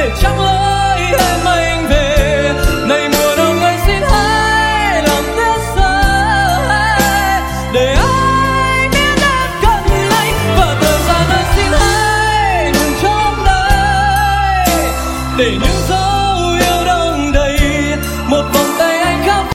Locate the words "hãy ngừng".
11.72-12.92